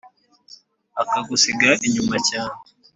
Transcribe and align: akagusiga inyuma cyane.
akagusiga 1.01 1.69
inyuma 1.87 2.15
cyane. 2.29 2.55